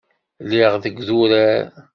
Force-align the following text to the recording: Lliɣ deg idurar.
Lliɣ 0.43 0.73
deg 0.83 0.95
idurar. 0.99 1.65